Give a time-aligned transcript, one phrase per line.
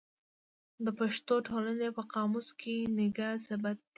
[0.85, 3.85] د پښتو ټولنې په قاموس کې نګه ثبت ده.